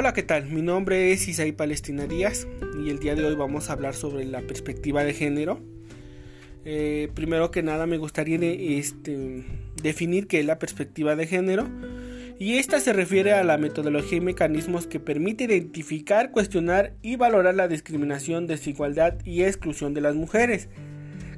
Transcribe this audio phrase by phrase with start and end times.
[0.00, 0.46] Hola, ¿qué tal?
[0.46, 2.48] Mi nombre es Isaí Palestina Díaz
[2.82, 5.60] y el día de hoy vamos a hablar sobre la perspectiva de género.
[6.64, 9.44] Eh, primero que nada me gustaría este,
[9.82, 11.68] definir qué es la perspectiva de género
[12.38, 17.54] y esta se refiere a la metodología y mecanismos que permite identificar, cuestionar y valorar
[17.54, 20.70] la discriminación, desigualdad y exclusión de las mujeres,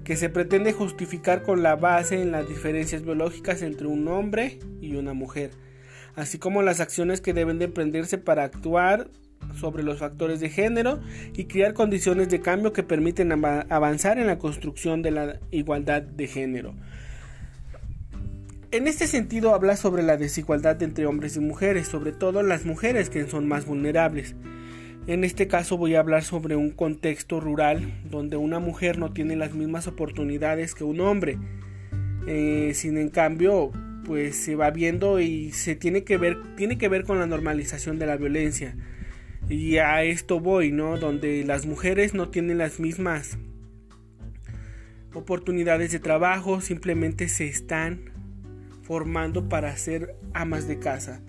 [0.05, 4.95] que se pretende justificar con la base en las diferencias biológicas entre un hombre y
[4.95, 5.51] una mujer
[6.17, 9.09] así como las acciones que deben de emprenderse para actuar
[9.57, 11.01] sobre los factores de género
[11.35, 16.27] y crear condiciones de cambio que permiten avanzar en la construcción de la igualdad de
[16.27, 16.75] género.
[18.71, 23.11] En este sentido habla sobre la desigualdad entre hombres y mujeres, sobre todo las mujeres
[23.11, 24.35] que son más vulnerables.
[25.07, 29.37] En este caso voy a hablar sobre un contexto rural donde una mujer no tiene
[29.37, 31.39] las mismas oportunidades que un hombre.
[32.27, 33.11] Eh, sin en
[34.05, 37.99] pues se va viendo y se tiene que ver tiene que ver con la normalización
[37.99, 38.77] de la violencia.
[39.49, 43.39] Y a esto voy no donde las mujeres no tienen las mismas
[45.15, 48.11] oportunidades de trabajo simplemente se están
[48.83, 51.21] formando para ser amas de casa.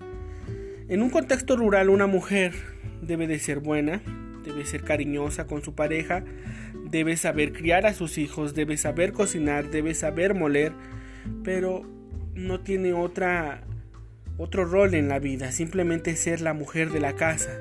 [0.88, 2.54] En un contexto rural una mujer
[3.02, 4.02] debe de ser buena
[4.44, 6.24] debe ser cariñosa con su pareja
[6.90, 10.72] debe saber criar a sus hijos debe saber cocinar debe saber moler
[11.42, 11.82] pero
[12.34, 13.62] no tiene otra
[14.36, 17.52] otro rol en la vida, simplemente ser la mujer de la casa.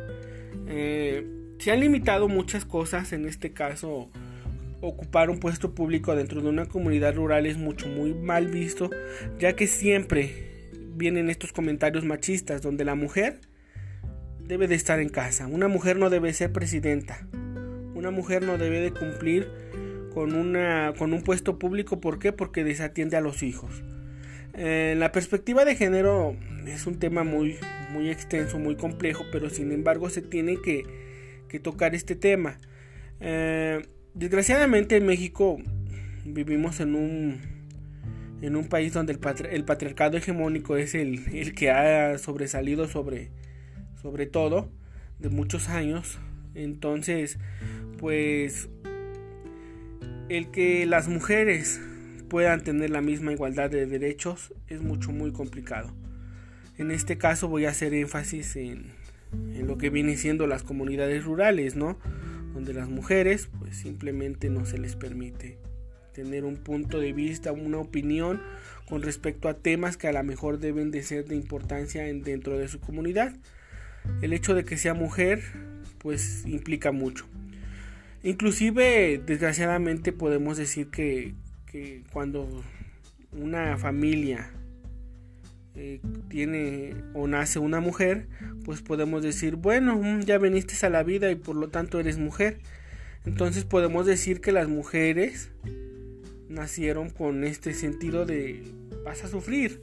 [0.67, 1.25] Eh,
[1.59, 4.09] se han limitado muchas cosas, en este caso
[4.81, 8.89] ocupar un puesto público dentro de una comunidad rural es mucho muy mal visto,
[9.39, 13.39] ya que siempre vienen estos comentarios machistas donde la mujer
[14.45, 17.25] debe de estar en casa, una mujer no debe ser presidenta,
[17.95, 19.47] una mujer no debe de cumplir
[20.13, 22.33] con, una, con un puesto público, ¿por qué?
[22.33, 23.83] Porque desatiende a los hijos.
[24.53, 26.35] Eh, la perspectiva de género
[26.67, 27.57] es un tema muy,
[27.91, 30.85] muy extenso, muy complejo, pero sin embargo se tiene que,
[31.61, 32.57] tocar este tema.
[33.19, 33.85] Eh,
[34.15, 35.59] desgraciadamente en México
[36.25, 37.41] vivimos en un,
[38.41, 43.29] en un país donde el, patriarcado hegemónico es el, que ha sobresalido sobre,
[44.01, 44.71] sobre todo
[45.19, 46.17] de muchos años.
[46.55, 47.37] Entonces,
[47.99, 48.67] pues
[50.29, 51.79] el que las mujeres
[52.33, 55.93] puedan tener la misma igualdad de derechos es mucho muy complicado.
[56.79, 58.87] En este caso voy a hacer énfasis en,
[59.67, 61.99] lo que vienen siendo las comunidades rurales, ¿no?
[62.55, 65.59] Donde las mujeres pues simplemente no se les permite
[66.11, 68.41] tener un punto de vista, una opinión
[68.89, 72.57] con respecto a temas que a lo mejor deben de ser de importancia en, dentro
[72.57, 73.35] de su comunidad.
[74.23, 75.43] El hecho de que sea mujer
[75.99, 77.27] pues implica mucho.
[78.23, 81.35] Inclusive desgraciadamente podemos decir que,
[82.11, 82.47] cuando
[83.31, 84.51] una familia
[85.75, 88.27] eh, tiene o nace una mujer,
[88.63, 92.17] pues podemos decir, bueno, mm, ya viniste a la vida y por lo tanto eres
[92.17, 92.59] mujer.
[93.25, 95.49] Entonces podemos decir que las mujeres
[96.47, 98.63] nacieron con este sentido de
[99.03, 99.81] vas a sufrir.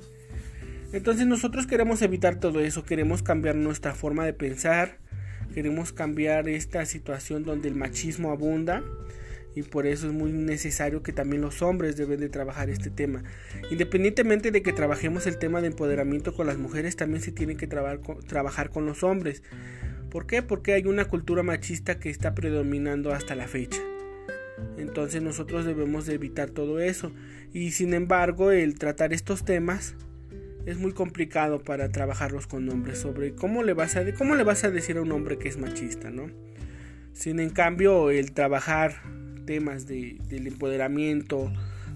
[0.93, 4.99] Entonces nosotros queremos evitar todo eso, queremos cambiar nuestra forma de pensar,
[5.55, 8.85] queremos cambiar esta situación donde el machismo abunda
[9.55, 13.25] y por eso es muy necesario que también los hombres deben de trabajar este tema.
[13.71, 17.67] Independientemente de que trabajemos el tema de empoderamiento con las mujeres, también se tiene que
[17.67, 19.43] trabajar con los hombres.
[20.11, 20.43] ¿Por qué?
[20.43, 23.81] Porque hay una cultura machista que está predominando hasta la fecha.
[24.77, 27.13] Entonces nosotros debemos de evitar todo eso.
[27.53, 29.95] Y sin embargo, el tratar estos temas
[30.67, 34.65] es muy complicado para trabajarlos con hombres sobre cómo le vas a cómo le vas
[34.65, 36.31] a decir a un hombre que es machista, ¿no?
[37.13, 39.03] Sin en cambio el trabajar
[39.51, 41.53] temas de, del empoderamiento,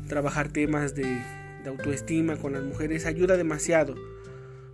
[0.09, 1.23] trabajar temas de,
[1.65, 3.95] autoestima con las mujeres ayuda demasiado.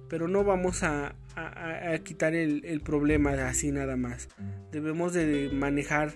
[0.09, 1.15] Pero no vamos a,
[2.05, 4.31] quitar el, el, problema así nada más.
[4.73, 6.15] Debemos de manejar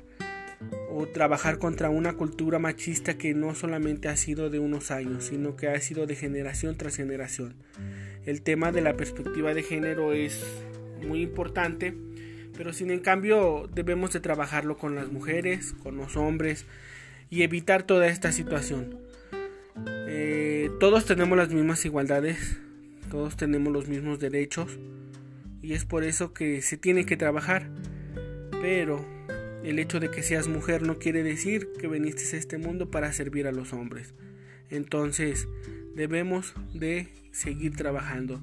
[0.89, 5.57] o trabajar contra una cultura machista que no solamente ha sido de unos años, sino
[5.57, 7.57] que ha sido de generación tras generación.
[8.25, 10.43] El tema de la perspectiva de género es
[11.07, 11.95] muy importante
[12.57, 16.67] pero sin en cambio debemos de trabajarlo con las mujeres, con los hombres
[17.31, 18.99] y evitar toda esta situación.
[20.09, 22.59] Eh, todos tenemos las mismas igualdades,
[23.11, 24.79] todos tenemos los mismos derechos
[25.63, 27.69] y es por eso que se tiene que trabajar.
[28.63, 29.05] Pero
[29.65, 33.13] el hecho de que seas mujer no quiere decir que viniste a este mundo para
[33.13, 34.15] servir a los hombres.
[34.71, 35.49] Entonces
[35.95, 38.43] debemos de seguir trabajando.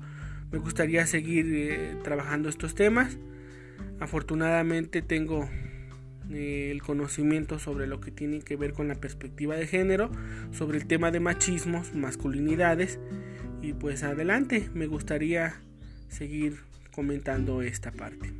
[0.51, 3.17] Me gustaría seguir eh, trabajando estos temas
[3.99, 5.49] Afortunadamente tengo
[6.29, 10.11] eh, el conocimiento sobre lo que tiene que ver con la perspectiva de género,
[10.51, 12.99] sobre el tema de machismos, masculinidades
[13.61, 15.61] y pues adelante, me gustaría
[16.09, 16.57] seguir
[16.91, 18.33] comentando esta parte.